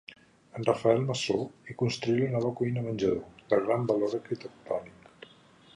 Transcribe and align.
En 0.59 0.63
Rafael 0.69 1.03
Masó 1.09 1.35
hi 1.67 1.75
construí 1.81 2.23
la 2.23 2.31
nova 2.37 2.53
cuina-menjador, 2.61 3.21
de 3.53 3.61
gran 3.67 3.87
valor 3.93 4.19
arquitectònic. 4.21 5.29